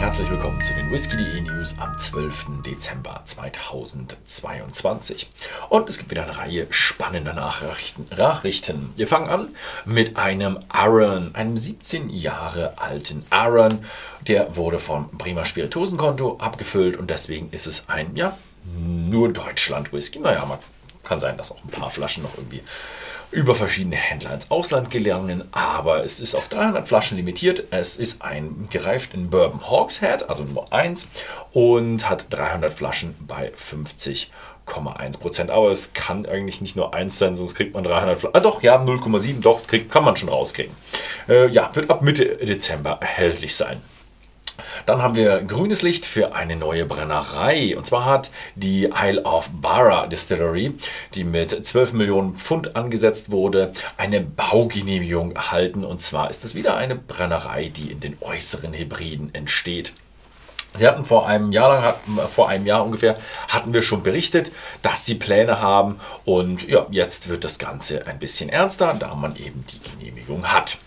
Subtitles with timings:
[0.00, 2.62] herzlich willkommen zu den Whisky.de News am 12.
[2.64, 5.28] Dezember 2022.
[5.68, 8.06] Und es gibt wieder eine Reihe spannender Nachrichten.
[8.16, 8.94] Nachrichten.
[8.96, 9.48] Wir fangen an
[9.84, 13.84] mit einem Aaron, einem 17 Jahre alten Aaron.
[14.26, 18.38] Der wurde vom Bremer Spirituosenkonto abgefüllt und deswegen ist es ein, ja,
[18.74, 20.20] nur Deutschland-Whisky.
[20.20, 20.60] Naja, man
[21.04, 22.62] kann sein, dass auch ein paar Flaschen noch irgendwie
[23.32, 27.64] über verschiedene Händler ins Ausland gelangen, aber es ist auf 300 Flaschen limitiert.
[27.70, 31.08] Es ist ein gereift in Bourbon Hawkshead, also Nummer 1,
[31.52, 37.54] und hat 300 Flaschen bei 50,1% Aber es kann eigentlich nicht nur 1 sein, sonst
[37.54, 38.36] kriegt man 300 Flaschen.
[38.36, 40.74] Ah, doch, ja, 0,7, doch, kriegt, kann man schon rauskriegen.
[41.28, 43.80] Äh, ja, wird ab Mitte Dezember erhältlich sein.
[44.86, 47.76] Dann haben wir grünes Licht für eine neue Brennerei.
[47.76, 50.74] Und zwar hat die Isle of Barra Distillery,
[51.14, 55.84] die mit 12 Millionen Pfund angesetzt wurde, eine Baugenehmigung erhalten.
[55.84, 59.92] Und zwar ist es wieder eine Brennerei, die in den äußeren Hebriden entsteht.
[60.76, 63.16] Sie hatten vor einem Jahr lang, hatten, vor einem Jahr ungefähr,
[63.48, 64.52] hatten wir schon berichtet,
[64.82, 69.34] dass sie Pläne haben und ja, jetzt wird das Ganze ein bisschen ernster, da man
[69.36, 70.78] eben die Genehmigung hat.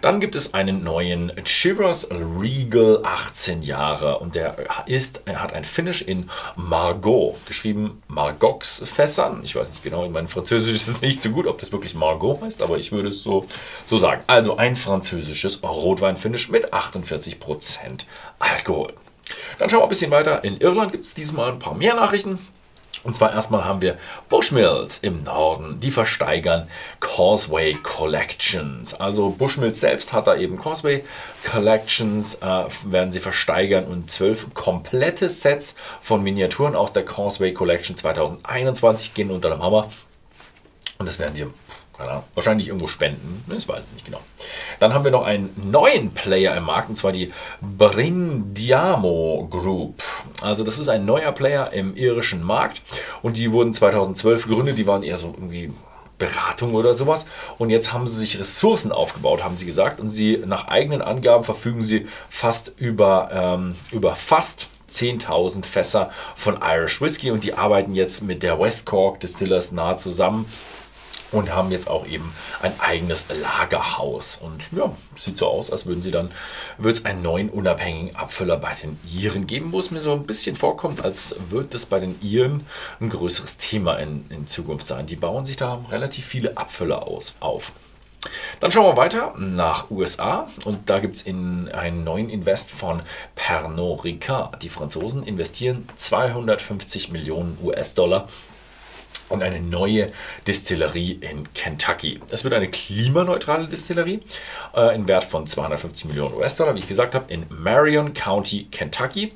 [0.00, 4.56] Dann gibt es einen neuen Chivas Regal 18 Jahre und der
[4.86, 9.40] ist, hat ein Finish in Margot, geschrieben Margox Fässern.
[9.42, 12.62] Ich weiß nicht genau, mein Französisch ist nicht so gut, ob das wirklich Margot heißt,
[12.62, 13.46] aber ich würde es so,
[13.84, 14.22] so sagen.
[14.26, 18.06] Also ein französisches Rotwein-Finish mit 48%
[18.38, 18.92] Alkohol.
[19.58, 20.42] Dann schauen wir ein bisschen weiter.
[20.44, 22.38] In Irland gibt es diesmal ein paar mehr Nachrichten.
[23.02, 23.96] Und zwar erstmal haben wir
[24.28, 26.68] Bushmills im Norden, die versteigern
[27.00, 28.92] Causeway Collections.
[28.94, 31.02] Also Bushmills selbst hat da eben Causeway
[31.50, 37.96] Collections, äh, werden sie versteigern und zwölf komplette Sets von Miniaturen aus der Causeway Collection
[37.96, 39.88] 2021 gehen unter dem Hammer.
[40.98, 41.46] Und das werden sie
[42.08, 43.44] Ahnung, wahrscheinlich irgendwo spenden.
[43.56, 44.20] Ich weiß es nicht genau.
[44.78, 50.02] Dann haben wir noch einen neuen Player im Markt, und zwar die Brindiamo Group.
[50.40, 52.82] Also das ist ein neuer Player im irischen Markt
[53.22, 54.78] und die wurden 2012 gegründet.
[54.78, 55.72] Die waren eher so irgendwie
[56.20, 57.26] Beratung oder sowas.
[57.58, 59.98] Und jetzt haben sie sich Ressourcen aufgebaut, haben sie gesagt.
[59.98, 66.58] Und sie nach eigenen Angaben verfügen sie fast über, ähm, über fast 10.000 Fässer von
[66.62, 70.46] Irish Whiskey und die arbeiten jetzt mit der West Cork Distillers nahe zusammen
[71.32, 74.38] und haben jetzt auch eben ein eigenes Lagerhaus.
[74.40, 76.30] Und ja, sieht so aus, als würden sie dann,
[76.78, 80.56] wird einen neuen unabhängigen Abfüller bei den Iren geben, wo es mir so ein bisschen
[80.56, 82.66] vorkommt, als wird das bei den Iren
[83.00, 85.06] ein größeres Thema in, in Zukunft sein.
[85.06, 87.72] Die bauen sich da relativ viele Abfüller aus, auf.
[88.60, 93.00] Dann schauen wir weiter nach USA und da gibt es einen neuen Invest von
[93.34, 94.62] Pernod Ricard.
[94.62, 98.28] Die Franzosen investieren 250 Millionen US-Dollar
[99.30, 100.12] und eine neue
[100.46, 102.20] Distillerie in Kentucky.
[102.30, 104.20] Es wird eine klimaneutrale Distillerie
[104.76, 109.32] äh, in Wert von 250 Millionen US-Dollar, wie ich gesagt habe, in Marion County, Kentucky.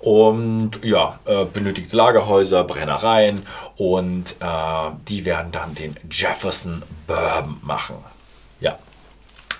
[0.00, 3.42] Und ja, äh, benötigt Lagerhäuser, Brennereien
[3.76, 7.96] und äh, die werden dann den Jefferson Bourbon machen.
[8.60, 8.78] Ja,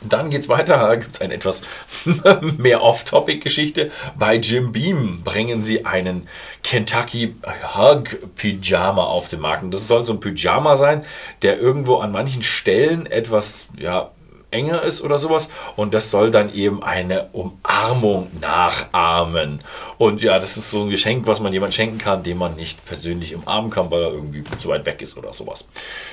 [0.02, 1.62] dann geht es weiter, gibt es eine etwas
[2.56, 3.90] mehr Off-Topic-Geschichte.
[4.16, 6.28] Bei Jim Beam bringen sie einen
[6.62, 7.34] Kentucky
[7.76, 9.62] Hug Pyjama auf den Markt.
[9.62, 11.04] Und das soll so ein Pyjama sein,
[11.42, 14.10] der irgendwo an manchen Stellen etwas, ja,
[14.50, 15.48] enger ist oder sowas.
[15.76, 19.60] Und das soll dann eben eine Umarmung nachahmen.
[19.98, 22.84] Und ja, das ist so ein Geschenk, was man jemand schenken kann, den man nicht
[22.86, 25.66] persönlich umarmen kann, weil er irgendwie zu weit weg ist oder sowas.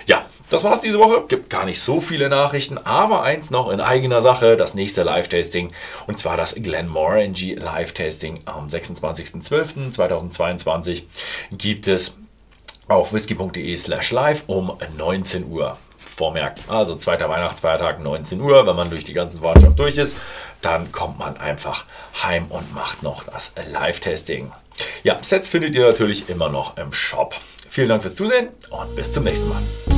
[0.06, 1.24] Ja, das war's diese Woche.
[1.28, 5.72] Gibt gar nicht so viele Nachrichten, aber eins noch in eigener Sache: das nächste Live-Tasting.
[6.08, 11.04] Und zwar das Glenmorangie Live-Tasting am 26.12.2022
[11.52, 12.18] gibt es
[12.88, 15.78] auf whisky.de slash live um 19 Uhr
[16.16, 16.62] vormerkt.
[16.68, 18.66] Also zweiter Weihnachtsfeiertag, 19 Uhr.
[18.66, 20.18] Wenn man durch die ganze Wartschaft durch ist,
[20.62, 21.86] dann kommt man einfach
[22.24, 24.52] heim und macht noch das Live-Testing.
[25.04, 27.36] Ja, Sets findet ihr natürlich immer noch im Shop.
[27.70, 29.95] Vielen Dank fürs Zusehen und bis zum nächsten Mal.